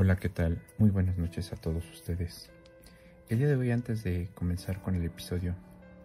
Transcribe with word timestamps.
Hola, 0.00 0.14
¿qué 0.14 0.28
tal? 0.28 0.62
Muy 0.78 0.90
buenas 0.90 1.18
noches 1.18 1.52
a 1.52 1.56
todos 1.56 1.84
ustedes. 1.90 2.52
El 3.28 3.38
día 3.38 3.48
de 3.48 3.56
hoy, 3.56 3.72
antes 3.72 4.04
de 4.04 4.28
comenzar 4.32 4.80
con 4.80 4.94
el 4.94 5.04
episodio, 5.04 5.56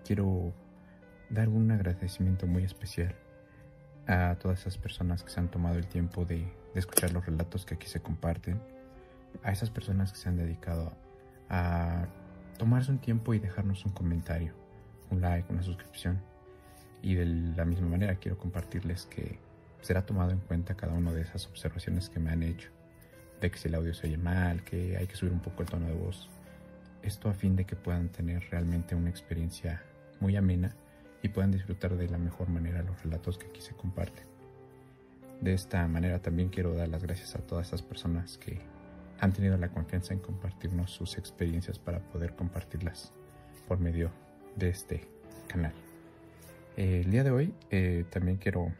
quiero 0.04 0.52
dar 1.30 1.48
un 1.48 1.70
agradecimiento 1.70 2.48
muy 2.48 2.64
especial 2.64 3.14
a 4.08 4.36
todas 4.42 4.62
esas 4.62 4.80
personas 4.80 5.22
que 5.22 5.30
se 5.30 5.40
han 5.40 5.52
tomado 5.52 5.78
el 5.78 5.86
tiempo 5.86 6.26
de, 6.26 6.52
escuchar 6.74 7.14
los 7.14 7.24
relatos 7.24 7.68
que 7.68 7.76
aquí 7.76 7.86
se 7.86 8.02
comparten, 8.02 8.60
a 9.44 9.52
esas 9.52 9.70
personas 9.70 10.12
que 10.12 10.18
se 10.18 10.28
han 10.28 10.38
dedicado 10.38 10.92
a 11.50 12.08
tomarse 12.58 12.90
un 12.90 12.98
tiempo 12.98 13.36
y 13.36 13.40
dejarnos 13.40 13.86
un 13.86 13.92
comentario, 13.92 14.56
un 15.12 15.22
like, 15.22 15.54
una 15.54 15.62
suscripción. 15.62 16.20
Y 17.04 17.14
de 17.14 17.28
la 17.28 17.64
misma 17.64 17.90
manera 17.90 18.16
quiero 18.16 18.40
compartirles 18.40 19.06
que 19.06 19.38
será 19.82 20.04
tomado 20.04 20.32
en 20.32 20.40
cuenta 20.40 20.74
cada 20.74 20.94
una 20.94 21.12
de 21.12 21.22
esas 21.22 21.46
observaciones 21.46 22.10
que 22.10 22.20
me 22.20 22.32
han 22.32 22.42
hecho 22.42 22.72
de 23.44 23.52
que 23.52 23.58
si 23.58 23.68
el 23.68 23.76
audio 23.76 23.94
se 23.94 24.08
oye 24.08 24.18
mal, 24.18 24.64
que 24.64 24.96
hay 24.96 25.06
que 25.06 25.18
subir 25.18 25.34
un 25.34 25.42
poco 25.42 25.64
el 25.64 25.70
tono 25.70 25.88
de 25.88 25.94
voz. 25.94 26.30
Esto 27.02 27.30
a 27.30 27.34
fin 27.34 27.58
de 27.58 27.66
que 27.66 27.76
puedan 27.76 28.08
tener 28.08 28.42
realmente 28.50 28.96
una 28.96 29.10
experiencia 29.10 29.84
muy 30.22 30.38
amena 30.38 30.74
y 31.22 31.28
puedan 31.28 31.52
disfrutar 31.52 31.98
de 31.98 32.08
la 32.08 32.18
mejor 32.18 32.48
manera 32.48 32.82
los 32.84 33.04
relatos 33.04 33.38
que 33.38 33.48
aquí 33.48 33.60
se 33.60 33.74
comparten. 33.74 34.24
De 35.42 35.54
esta 35.54 35.86
manera 35.90 36.20
también 36.20 36.48
quiero 36.48 36.74
dar 36.74 36.88
las 36.88 37.04
gracias 37.04 37.36
a 37.36 37.40
todas 37.40 37.68
esas 37.68 37.82
personas 37.82 38.38
que 38.38 38.62
han 39.20 39.34
tenido 39.34 39.58
la 39.58 39.68
confianza 39.68 40.14
en 40.14 40.20
compartirnos 40.20 40.92
sus 40.92 41.18
experiencias 41.18 41.78
para 41.78 42.00
poder 42.00 42.36
compartirlas 42.36 43.12
por 43.68 43.78
medio 43.78 44.10
de 44.56 44.70
este 44.70 45.08
canal. 45.48 45.74
el 46.78 47.12
día 47.12 47.26
de 47.26 47.32
hoy 47.32 47.54
eh, 47.72 48.06
también 48.10 48.38
quiero, 48.38 48.72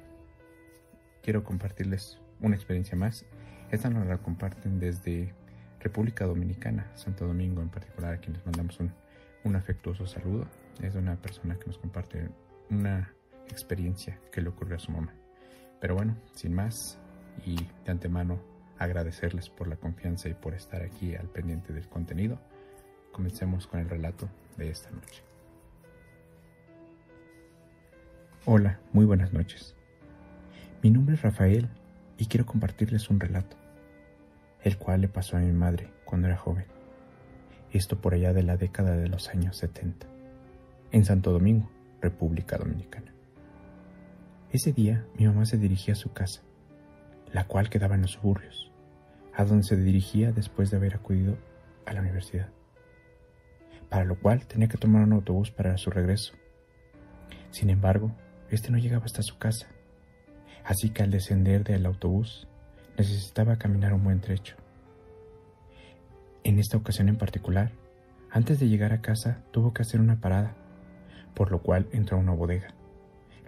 quiero 1.22 1.44
compartirles 1.44 2.20
una 2.40 2.56
experiencia 2.56 2.98
más 2.98 3.26
esta 3.74 3.90
nos 3.90 4.06
la 4.06 4.20
comparten 4.20 4.80
desde 4.80 5.34
República 5.80 6.26
Dominicana, 6.26 6.92
Santo 6.94 7.26
Domingo 7.26 7.60
en 7.60 7.70
particular, 7.70 8.14
a 8.14 8.18
quien 8.20 8.34
les 8.34 8.46
mandamos 8.46 8.80
un, 8.80 9.56
afectuoso 9.56 10.06
saludo. 10.06 10.46
Es 10.80 10.94
una 10.94 11.16
persona 11.16 11.58
que 11.58 11.66
nos 11.66 11.80
comparte 11.80 12.30
una 12.70 13.12
experiencia 13.50 14.20
que 14.32 14.42
le 14.42 14.50
ocurrió 14.50 14.76
a 14.76 14.80
su 14.80 14.92
mamá. 14.92 15.12
Pero 15.82 15.96
bueno, 15.96 16.16
sin 16.36 16.54
más 16.54 17.00
y 17.48 17.56
de 17.56 17.92
antemano 17.92 18.40
agradecerles 18.78 19.50
por 19.50 19.68
la 19.68 19.76
confianza 19.76 20.30
y 20.30 20.36
por 20.36 20.54
estar 20.54 20.84
aquí 20.84 21.16
al 21.16 21.28
pendiente 21.28 21.74
del 21.74 21.90
contenido, 21.90 22.40
comencemos 23.12 23.66
con 23.66 23.80
el 23.80 23.90
relato 23.90 24.30
de 24.56 24.70
esta 24.70 24.92
noche. 24.92 25.24
Hola, 28.46 28.80
muy 28.92 29.06
buenas 29.06 29.34
noches. 29.34 29.76
Mi 30.84 30.92
nombre 30.92 31.16
es 31.16 31.24
Rafael 31.24 31.70
y 32.20 32.28
quiero 32.28 32.46
compartirles 32.46 33.10
un 33.10 33.20
relato 33.20 33.63
el 34.64 34.78
cual 34.78 35.02
le 35.02 35.08
pasó 35.10 35.38
a 35.38 35.42
mi 35.42 35.52
madre 35.52 35.90
cuando 36.06 36.28
era 36.28 36.38
joven. 36.38 36.66
Esto 37.72 38.00
por 38.00 38.14
allá 38.14 38.34
de 38.34 38.44
la 38.44 38.58
década 38.58 38.96
de 38.96 39.10
los 39.10 39.30
años 39.30 39.58
70, 39.58 40.08
en 40.92 41.06
Santo 41.06 41.32
Domingo, 41.32 41.70
República 42.02 42.58
Dominicana. 42.58 43.14
Ese 44.52 44.72
día 44.72 45.06
mi 45.18 45.26
mamá 45.26 45.46
se 45.46 45.58
dirigía 45.58 45.94
a 45.94 45.98
su 45.98 46.14
casa, 46.14 46.42
la 47.32 47.46
cual 47.46 47.70
quedaba 47.70 47.96
en 47.96 48.04
los 48.04 48.12
suburbios, 48.12 48.72
a 49.36 49.44
donde 49.44 49.64
se 49.64 49.76
dirigía 49.76 50.32
después 50.32 50.70
de 50.70 50.78
haber 50.78 50.96
acudido 50.96 51.38
a 51.86 51.94
la 51.94 52.02
universidad, 52.02 52.50
para 53.90 54.06
lo 54.06 54.20
cual 54.20 54.46
tenía 54.46 54.68
que 54.68 54.78
tomar 54.78 55.04
un 55.04 55.14
autobús 55.14 55.52
para 55.52 55.78
su 55.78 55.90
regreso. 55.90 56.34
Sin 57.50 57.70
embargo, 57.70 58.12
este 58.50 58.72
no 58.72 58.78
llegaba 58.78 59.06
hasta 59.06 59.24
su 59.24 59.38
casa, 59.40 59.68
así 60.64 60.92
que 60.92 61.04
al 61.04 61.12
descender 61.12 61.64
del 61.64 61.86
autobús 61.86 62.48
necesitaba 62.98 63.58
caminar 63.58 63.94
un 63.94 64.04
buen 64.04 64.22
trecho. 64.22 64.56
En 66.44 66.60
esta 66.60 66.78
ocasión 66.78 67.10
en 67.10 67.18
particular, 67.18 67.72
antes 68.30 68.60
de 68.60 68.68
llegar 68.68 68.94
a 68.94 69.02
casa 69.02 69.44
tuvo 69.52 69.74
que 69.74 69.82
hacer 69.82 70.02
una 70.02 70.20
parada, 70.20 70.56
por 71.34 71.52
lo 71.52 71.62
cual 71.62 71.88
entró 71.92 72.18
a 72.18 72.20
una 72.20 72.34
bodega, 72.34 72.74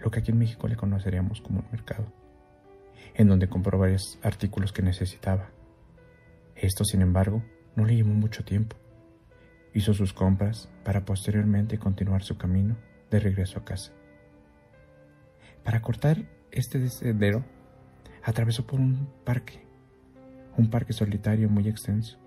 lo 0.01 0.11
que 0.11 0.19
aquí 0.19 0.31
en 0.31 0.39
México 0.39 0.67
le 0.67 0.75
conoceríamos 0.75 1.41
como 1.41 1.59
un 1.59 1.65
mercado, 1.71 2.05
en 3.13 3.27
donde 3.27 3.49
compró 3.49 3.77
varios 3.77 4.19
artículos 4.23 4.71
que 4.71 4.81
necesitaba. 4.81 5.49
Esto, 6.55 6.85
sin 6.85 7.01
embargo, 7.01 7.43
no 7.75 7.85
le 7.85 7.95
llevó 7.95 8.09
mucho 8.09 8.43
tiempo. 8.45 8.77
Hizo 9.73 9.93
sus 9.93 10.13
compras 10.13 10.69
para 10.83 11.03
posteriormente 11.03 11.77
continuar 11.77 12.23
su 12.23 12.37
camino 12.37 12.77
de 13.11 13.19
regreso 13.19 13.59
a 13.59 13.65
casa. 13.65 13.91
Para 15.63 15.81
cortar 15.81 16.23
este 16.51 16.79
descendero, 16.79 17.43
atravesó 18.25 18.65
por 18.65 18.79
un 18.79 19.07
parque, 19.23 19.61
un 20.57 20.71
parque 20.71 20.93
solitario 20.93 21.47
muy 21.47 21.69
extenso, 21.69 22.17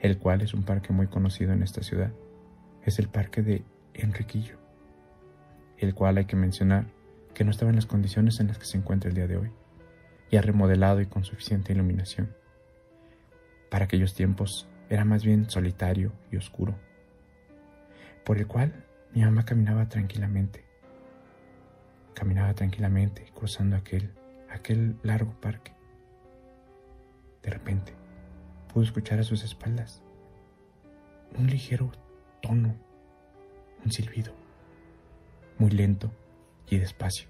el 0.00 0.18
cual 0.18 0.42
es 0.42 0.52
un 0.52 0.64
parque 0.64 0.92
muy 0.92 1.06
conocido 1.06 1.52
en 1.52 1.62
esta 1.62 1.82
ciudad. 1.82 2.10
Es 2.84 2.98
el 2.98 3.08
parque 3.08 3.42
de 3.42 3.62
Enriquillo, 3.94 4.56
el 5.78 5.94
cual 5.94 6.18
hay 6.18 6.24
que 6.24 6.34
mencionar 6.34 6.86
que 7.34 7.44
no 7.44 7.52
estaba 7.52 7.70
en 7.70 7.76
las 7.76 7.86
condiciones 7.86 8.40
en 8.40 8.48
las 8.48 8.58
que 8.58 8.64
se 8.64 8.78
encuentra 8.78 9.10
el 9.10 9.14
día 9.14 9.28
de 9.28 9.36
hoy, 9.36 9.50
ya 10.28 10.42
remodelado 10.42 11.00
y 11.00 11.06
con 11.06 11.24
suficiente 11.24 11.72
iluminación. 11.72 12.34
Para 13.70 13.84
aquellos 13.84 14.14
tiempos 14.14 14.68
era 14.90 15.04
más 15.04 15.24
bien 15.24 15.48
solitario 15.48 16.12
y 16.32 16.36
oscuro, 16.36 16.74
por 18.24 18.38
el 18.38 18.48
cual 18.48 18.84
mi 19.14 19.22
mamá 19.22 19.44
caminaba 19.44 19.88
tranquilamente. 19.88 20.64
Caminaba 22.12 22.54
tranquilamente 22.54 23.30
cruzando 23.32 23.76
aquel 23.76 24.10
aquel 24.58 24.96
largo 25.02 25.32
parque. 25.40 25.72
De 27.42 27.50
repente, 27.50 27.94
pudo 28.72 28.84
escuchar 28.84 29.18
a 29.18 29.24
sus 29.24 29.42
espaldas 29.42 30.02
un 31.38 31.46
ligero 31.46 31.90
tono, 32.42 32.74
un 33.84 33.92
silbido, 33.92 34.32
muy 35.58 35.70
lento 35.70 36.10
y 36.68 36.78
despacio. 36.78 37.28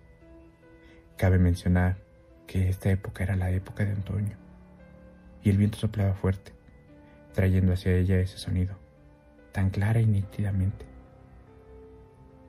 Cabe 1.16 1.38
mencionar 1.38 1.98
que 2.46 2.68
esta 2.68 2.90
época 2.90 3.24
era 3.24 3.36
la 3.36 3.50
época 3.50 3.84
de 3.84 3.92
otoño 3.92 4.36
y 5.42 5.50
el 5.50 5.58
viento 5.58 5.78
soplaba 5.78 6.14
fuerte, 6.14 6.52
trayendo 7.34 7.72
hacia 7.72 7.94
ella 7.94 8.18
ese 8.18 8.38
sonido, 8.38 8.76
tan 9.52 9.70
clara 9.70 10.00
y 10.00 10.06
nítidamente. 10.06 10.86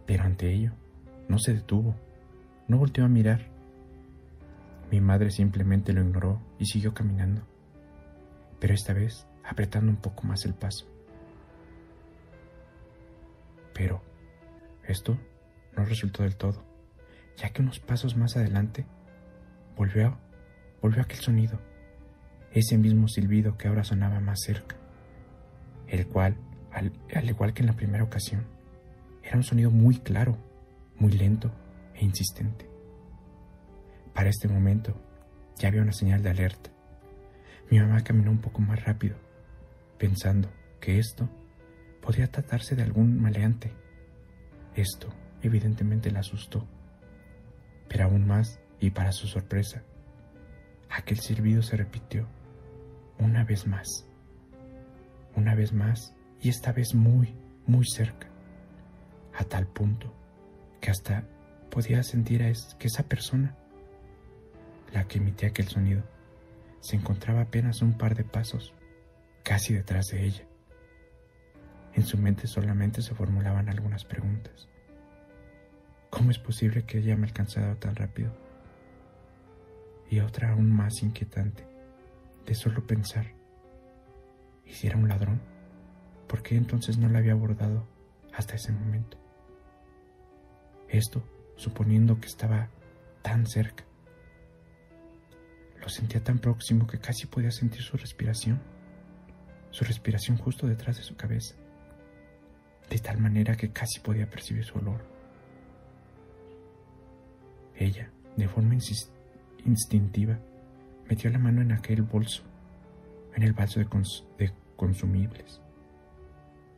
Pero 0.05 0.23
ante 0.23 0.51
ello, 0.51 0.71
no 1.27 1.37
se 1.39 1.53
detuvo, 1.53 1.95
no 2.67 2.77
volteó 2.77 3.05
a 3.05 3.09
mirar 3.09 3.58
mi 4.91 5.01
madre 5.01 5.31
simplemente 5.31 5.93
lo 5.93 6.01
ignoró 6.01 6.41
y 6.57 6.65
siguió 6.65 6.93
caminando, 6.93 7.43
pero 8.59 8.73
esta 8.73 8.93
vez 8.93 9.27
apretando 9.43 9.91
un 9.91 9.97
poco 9.97 10.23
más 10.23 10.45
el 10.45 10.53
paso. 10.53 10.85
Pero 13.73 14.01
esto 14.83 15.17
no 15.77 15.85
resultó 15.85 16.23
del 16.23 16.35
todo, 16.35 16.63
ya 17.37 17.49
que 17.49 17.61
unos 17.61 17.79
pasos 17.79 18.17
más 18.17 18.35
adelante 18.35 18.85
volvió, 19.75 20.17
volvió 20.81 21.01
aquel 21.01 21.19
sonido, 21.19 21.59
ese 22.51 22.77
mismo 22.77 23.07
silbido 23.07 23.57
que 23.57 23.67
ahora 23.67 23.83
sonaba 23.83 24.19
más 24.19 24.39
cerca, 24.41 24.75
el 25.87 26.07
cual, 26.07 26.35
al, 26.71 26.91
al 27.13 27.29
igual 27.29 27.53
que 27.53 27.61
en 27.61 27.67
la 27.67 27.75
primera 27.75 28.03
ocasión, 28.03 28.45
era 29.23 29.37
un 29.37 29.43
sonido 29.43 29.69
muy 29.71 29.99
claro, 29.99 30.37
muy 30.97 31.11
lento 31.11 31.51
e 31.93 32.03
insistente. 32.03 32.68
Para 34.19 34.31
este 34.31 34.49
momento 34.49 35.01
ya 35.55 35.69
había 35.69 35.81
una 35.81 35.93
señal 35.93 36.21
de 36.21 36.29
alerta. 36.29 36.69
Mi 37.71 37.79
mamá 37.79 38.03
caminó 38.03 38.31
un 38.31 38.41
poco 38.41 38.59
más 38.59 38.83
rápido, 38.83 39.15
pensando 39.97 40.51
que 40.81 40.99
esto 40.99 41.29
podría 42.01 42.29
tratarse 42.29 42.75
de 42.75 42.83
algún 42.83 43.21
maleante. 43.21 43.71
Esto 44.75 45.07
evidentemente 45.41 46.11
la 46.11 46.19
asustó, 46.19 46.67
pero 47.87 48.03
aún 48.03 48.27
más, 48.27 48.59
y 48.81 48.89
para 48.89 49.13
su 49.13 49.25
sorpresa, 49.25 49.83
aquel 50.89 51.21
silbido 51.21 51.61
se 51.61 51.77
repitió 51.77 52.27
una 53.19 53.45
vez 53.45 53.67
más, 53.67 54.05
una 55.33 55.55
vez 55.55 55.71
más, 55.71 56.13
y 56.41 56.49
esta 56.49 56.73
vez 56.73 56.93
muy, 56.93 57.37
muy 57.67 57.85
cerca, 57.85 58.27
a 59.33 59.45
tal 59.45 59.65
punto 59.65 60.13
que 60.81 60.91
hasta 60.91 61.23
podía 61.71 62.03
sentir 62.03 62.43
a 62.43 62.51
que 62.77 62.87
esa 62.87 63.03
persona 63.03 63.55
la 64.93 65.07
que 65.07 65.17
emitía 65.17 65.49
aquel 65.49 65.67
sonido, 65.67 66.03
se 66.79 66.95
encontraba 66.95 67.41
apenas 67.41 67.81
un 67.81 67.97
par 67.97 68.15
de 68.15 68.23
pasos, 68.23 68.73
casi 69.43 69.73
detrás 69.73 70.07
de 70.07 70.25
ella. 70.25 70.47
En 71.93 72.05
su 72.05 72.17
mente 72.17 72.47
solamente 72.47 73.01
se 73.01 73.15
formulaban 73.15 73.69
algunas 73.69 74.05
preguntas. 74.05 74.69
¿Cómo 76.09 76.31
es 76.31 76.39
posible 76.39 76.83
que 76.83 76.99
ella 76.99 77.15
me 77.15 77.27
alcanzara 77.27 77.75
tan 77.75 77.95
rápido? 77.95 78.31
Y 80.09 80.19
otra 80.21 80.51
aún 80.51 80.71
más 80.71 81.03
inquietante, 81.03 81.67
de 82.45 82.55
solo 82.55 82.85
pensar, 82.87 83.27
¿y 84.65 84.71
si 84.71 84.87
era 84.87 84.97
un 84.97 85.07
ladrón? 85.07 85.41
¿Por 86.27 86.41
qué 86.41 86.55
entonces 86.55 86.97
no 86.97 87.09
la 87.09 87.19
había 87.19 87.33
abordado 87.33 87.87
hasta 88.33 88.55
ese 88.55 88.71
momento? 88.71 89.17
Esto 90.87 91.23
suponiendo 91.55 92.19
que 92.19 92.27
estaba 92.27 92.69
tan 93.21 93.45
cerca. 93.45 93.83
Sentía 95.89 96.23
tan 96.23 96.39
próximo 96.39 96.85
que 96.87 96.99
casi 96.99 97.25
podía 97.25 97.51
sentir 97.51 97.81
su 97.81 97.97
respiración. 97.97 98.61
su 99.71 99.83
respiración 99.83 100.37
justo 100.37 100.65
detrás 100.65 100.97
de 100.97 101.03
su 101.03 101.15
cabeza, 101.15 101.55
de 102.89 102.97
tal 102.97 103.19
manera 103.19 103.55
que 103.55 103.71
casi 103.71 103.99
podía 103.99 104.27
percibir 104.27 104.65
su 104.65 104.79
olor. 104.79 105.05
Ella, 107.75 108.09
de 108.35 108.47
forma 108.47 108.75
instintiva, 109.65 110.39
metió 111.07 111.29
la 111.29 111.37
mano 111.37 111.61
en 111.61 111.71
aquel 111.71 112.01
bolso, 112.01 112.43
en 113.35 113.43
el 113.43 113.53
vaso 113.53 113.79
de, 113.79 113.85
de 114.39 114.51
consumibles, 114.75 115.61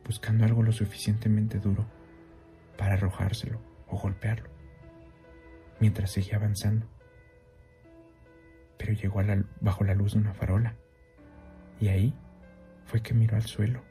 buscando 0.04 0.44
algo 0.44 0.62
lo 0.62 0.72
suficientemente 0.72 1.58
duro 1.58 1.86
para 2.76 2.94
arrojárselo 2.94 3.58
o 3.88 3.98
golpearlo, 3.98 4.50
mientras 5.80 6.12
seguía 6.12 6.36
avanzando. 6.36 6.91
Llegó 8.94 9.22
bajo 9.60 9.84
la 9.84 9.94
luz 9.94 10.12
de 10.12 10.20
una 10.20 10.34
farola, 10.34 10.76
y 11.80 11.88
ahí 11.88 12.14
fue 12.84 13.02
que 13.02 13.14
miró 13.14 13.36
al 13.36 13.46
suelo. 13.46 13.82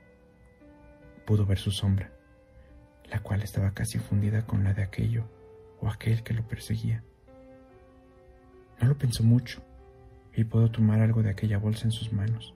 Pudo 1.25 1.45
ver 1.45 1.57
su 1.57 1.71
sombra, 1.71 2.12
la 3.09 3.19
cual 3.19 3.42
estaba 3.42 3.71
casi 3.71 4.00
fundida 4.00 4.45
con 4.45 4.63
la 4.63 4.74
de 4.74 4.83
aquello 4.83 5.25
o 5.80 5.89
aquel 5.89 6.24
que 6.24 6.33
lo 6.33 6.48
perseguía. 6.48 7.03
No 8.80 8.88
lo 8.88 8.98
pensó 8.98 9.24
mucho 9.24 9.62
y 10.33 10.44
pudo 10.44 10.71
tomar 10.71 11.01
algo 11.01 11.21
de 11.21 11.30
aquella 11.30 11.57
bolsa 11.57 11.86
en 11.86 11.92
sus 11.92 12.12
manos. 12.13 12.53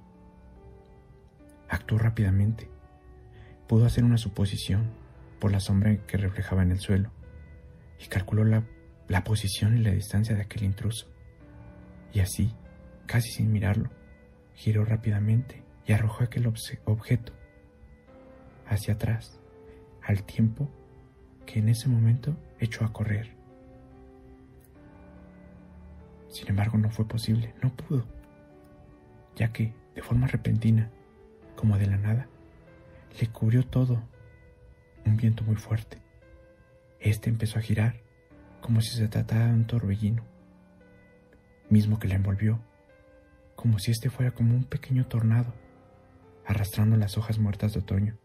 Actuó 1.69 1.97
rápidamente. 1.97 2.69
Pudo 3.67 3.85
hacer 3.85 4.03
una 4.03 4.17
suposición 4.17 4.91
por 5.39 5.51
la 5.51 5.59
sombra 5.59 5.95
que 6.05 6.17
reflejaba 6.17 6.63
en 6.63 6.71
el 6.71 6.79
suelo 6.79 7.11
y 7.99 8.07
calculó 8.07 8.43
la, 8.43 8.63
la 9.07 9.23
posición 9.23 9.77
y 9.77 9.83
la 9.83 9.91
distancia 9.91 10.35
de 10.35 10.41
aquel 10.41 10.63
intruso. 10.63 11.07
Y 12.15 12.21
así, 12.21 12.49
casi 13.07 13.29
sin 13.29 13.51
mirarlo, 13.51 13.89
giró 14.53 14.85
rápidamente 14.85 15.65
y 15.85 15.91
arrojó 15.91 16.23
aquel 16.23 16.47
objeto 16.47 17.33
hacia 18.65 18.93
atrás, 18.93 19.37
al 20.01 20.23
tiempo 20.23 20.71
que 21.45 21.59
en 21.59 21.67
ese 21.67 21.89
momento 21.89 22.37
echó 22.57 22.85
a 22.85 22.93
correr. 22.93 23.35
Sin 26.29 26.47
embargo, 26.47 26.77
no 26.77 26.89
fue 26.89 27.05
posible, 27.05 27.53
no 27.61 27.75
pudo, 27.75 28.05
ya 29.35 29.51
que, 29.51 29.73
de 29.93 30.01
forma 30.01 30.27
repentina, 30.27 30.89
como 31.57 31.77
de 31.77 31.87
la 31.87 31.97
nada, 31.97 32.29
le 33.19 33.27
cubrió 33.27 33.67
todo 33.67 34.01
un 35.05 35.17
viento 35.17 35.43
muy 35.43 35.57
fuerte. 35.57 35.97
Este 36.97 37.29
empezó 37.29 37.59
a 37.59 37.61
girar 37.61 38.01
como 38.61 38.79
si 38.79 38.95
se 38.95 39.09
tratara 39.09 39.47
de 39.47 39.53
un 39.53 39.67
torbellino, 39.67 40.23
mismo 41.69 41.99
que 41.99 42.07
la 42.07 42.15
envolvió, 42.15 42.59
como 43.55 43.79
si 43.79 43.91
este 43.91 44.09
fuera 44.09 44.31
como 44.31 44.55
un 44.55 44.63
pequeño 44.63 45.07
tornado, 45.07 45.53
arrastrando 46.45 46.97
las 46.97 47.17
hojas 47.17 47.39
muertas 47.39 47.73
de 47.73 47.79
otoño, 47.79 48.17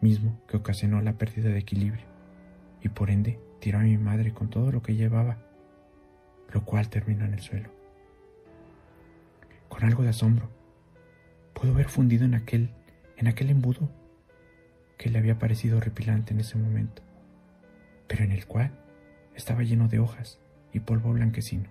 mismo 0.00 0.40
que 0.48 0.56
ocasionó 0.56 1.00
la 1.00 1.14
pérdida 1.14 1.50
de 1.50 1.58
equilibrio 1.58 2.04
y 2.82 2.88
por 2.88 3.10
ende 3.10 3.40
tiró 3.60 3.78
a 3.78 3.82
mi 3.82 3.98
madre 3.98 4.32
con 4.32 4.48
todo 4.48 4.70
lo 4.72 4.82
que 4.82 4.94
llevaba, 4.94 5.38
lo 6.52 6.64
cual 6.64 6.88
terminó 6.88 7.24
en 7.24 7.34
el 7.34 7.40
suelo. 7.40 7.70
Con 9.68 9.84
algo 9.84 10.02
de 10.02 10.10
asombro, 10.10 10.48
pudo 11.52 11.74
ver 11.74 11.88
fundido 11.88 12.24
en 12.24 12.34
aquel, 12.34 12.70
en 13.16 13.28
aquel 13.28 13.50
embudo 13.50 13.88
que 14.96 15.10
le 15.10 15.18
había 15.18 15.38
parecido 15.38 15.76
horripilante 15.76 16.32
en 16.32 16.40
ese 16.40 16.56
momento, 16.56 17.02
pero 18.06 18.24
en 18.24 18.32
el 18.32 18.46
cual 18.46 18.72
estaba 19.34 19.62
lleno 19.62 19.88
de 19.88 20.00
hojas 20.00 20.40
y 20.72 20.80
polvo 20.80 21.12
blanquecino. 21.12 21.68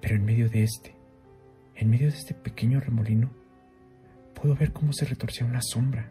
Pero 0.00 0.16
en 0.16 0.24
medio 0.24 0.48
de 0.48 0.64
este, 0.64 0.94
en 1.76 1.90
medio 1.90 2.10
de 2.10 2.16
este 2.16 2.34
pequeño 2.34 2.80
remolino, 2.80 3.30
pudo 4.34 4.54
ver 4.56 4.72
cómo 4.72 4.92
se 4.92 5.04
retorcía 5.04 5.46
una 5.46 5.62
sombra, 5.62 6.10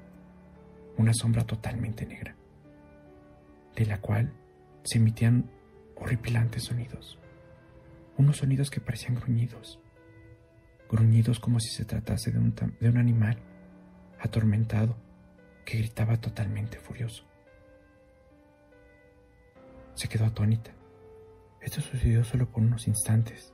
una 0.98 1.14
sombra 1.14 1.44
totalmente 1.44 2.06
negra, 2.06 2.36
de 3.76 3.86
la 3.86 4.00
cual 4.00 4.32
se 4.84 4.98
emitían 4.98 5.50
horripilantes 5.96 6.64
sonidos, 6.64 7.20
unos 8.18 8.38
sonidos 8.38 8.70
que 8.70 8.82
parecían 8.82 9.16
gruñidos, 9.16 9.80
gruñidos 10.90 11.40
como 11.40 11.60
si 11.60 11.70
se 11.70 11.86
tratase 11.86 12.32
de 12.32 12.40
un, 12.40 12.56
de 12.56 12.90
un 12.90 12.98
animal 12.98 13.38
atormentado 14.20 14.96
que 15.66 15.78
gritaba 15.78 16.18
totalmente 16.18 16.78
furioso. 16.80 17.26
Se 19.96 20.08
quedó 20.08 20.26
atónita. 20.26 20.72
Esto 21.62 21.80
sucedió 21.80 22.24
solo 22.24 22.50
por 22.50 22.64
unos 22.64 22.88
instantes, 22.88 23.54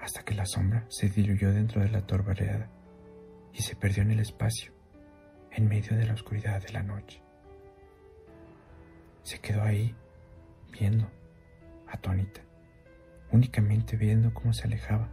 hasta 0.00 0.24
que 0.24 0.34
la 0.34 0.46
sombra 0.46 0.84
se 0.88 1.08
diluyó 1.08 1.52
dentro 1.52 1.80
de 1.80 1.90
la 1.90 2.04
torbareada 2.06 2.68
y 3.52 3.62
se 3.62 3.76
perdió 3.76 4.02
en 4.02 4.10
el 4.10 4.20
espacio, 4.20 4.72
en 5.52 5.68
medio 5.68 5.96
de 5.96 6.06
la 6.06 6.14
oscuridad 6.14 6.60
de 6.60 6.72
la 6.72 6.82
noche. 6.82 7.22
Se 9.22 9.38
quedó 9.38 9.62
ahí, 9.62 9.94
viendo, 10.72 11.08
atónita, 11.86 12.40
únicamente 13.30 13.96
viendo 13.96 14.34
cómo 14.34 14.52
se 14.52 14.64
alejaba 14.64 15.08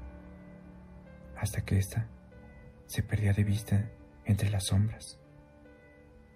hasta 1.37 1.63
que 1.63 1.77
ésta 1.77 2.07
se 2.87 3.03
perdía 3.03 3.33
de 3.33 3.43
vista 3.43 3.91
entre 4.25 4.49
las 4.49 4.65
sombras, 4.65 5.19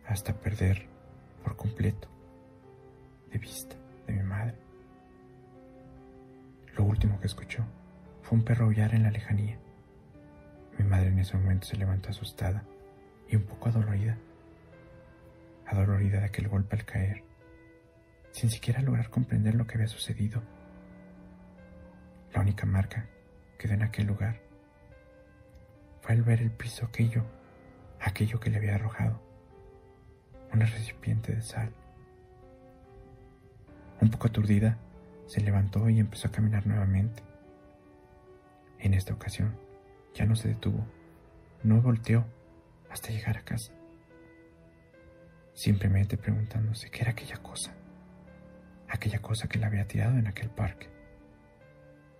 hasta 0.05 0.39
perder 0.39 0.87
por 1.43 1.55
completo 1.55 2.07
de 3.31 3.39
vista 3.39 3.75
de 4.05 4.13
mi 4.13 4.23
madre. 4.23 4.68
Lo 6.77 6.83
último 6.83 7.19
que 7.19 7.27
escuchó 7.27 7.65
fue 8.21 8.37
un 8.37 8.43
perro 8.43 8.65
aullar 8.65 8.93
en 8.93 9.03
la 9.03 9.11
lejanía. 9.11 9.59
Mi 10.77 10.85
madre 10.85 11.07
en 11.07 11.19
ese 11.19 11.37
momento 11.37 11.67
se 11.67 11.77
levantó 11.77 12.09
asustada 12.09 12.63
y 13.27 13.35
un 13.35 13.43
poco 13.43 13.69
adolorida, 13.69 14.17
adolorida 15.65 16.19
de 16.19 16.25
aquel 16.25 16.47
golpe 16.47 16.75
al 16.75 16.85
caer, 16.85 17.23
sin 18.31 18.49
siquiera 18.49 18.81
lograr 18.81 19.09
comprender 19.09 19.55
lo 19.55 19.67
que 19.67 19.75
había 19.75 19.87
sucedido. 19.87 20.41
La 22.33 22.41
única 22.41 22.65
marca 22.65 23.07
quedó 23.57 23.73
en 23.73 23.83
aquel 23.83 24.07
lugar 24.07 24.49
al 26.09 26.23
ver 26.23 26.41
el 26.41 26.49
piso 26.49 26.87
aquello, 26.87 27.23
aquello 28.01 28.39
que 28.39 28.49
le 28.49 28.57
había 28.57 28.73
arrojado, 28.73 29.21
una 30.51 30.65
recipiente 30.65 31.35
de 31.35 31.43
sal. 31.43 31.71
Un 34.01 34.09
poco 34.09 34.27
aturdida, 34.27 34.79
se 35.29 35.41
levantó 35.41 35.87
y 35.89 35.99
empezó 35.99 36.27
a 36.27 36.31
caminar 36.31 36.65
nuevamente. 36.65 37.21
En 38.79 38.95
esta 38.95 39.13
ocasión, 39.13 39.55
ya 40.15 40.25
no 40.25 40.35
se 40.35 40.47
detuvo, 40.47 40.83
no 41.61 41.79
volteó 41.81 42.25
hasta 42.89 43.09
llegar 43.09 43.37
a 43.37 43.43
casa, 43.43 43.71
simplemente 45.53 46.17
preguntándose 46.17 46.89
qué 46.89 47.01
era 47.01 47.11
aquella 47.11 47.37
cosa, 47.37 47.75
aquella 48.87 49.19
cosa 49.19 49.47
que 49.47 49.59
la 49.59 49.67
había 49.67 49.85
tirado 49.85 50.17
en 50.17 50.25
aquel 50.25 50.49
parque, 50.49 50.89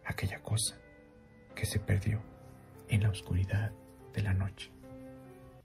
aquella 0.05 0.43
cosa 0.43 0.77
que 1.55 1.65
se 1.65 1.79
perdió 1.79 2.21
en 2.89 3.01
la 3.01 3.09
oscuridad 3.09 3.71
de 4.13 4.21
la 4.21 4.35
noche. 4.35 4.71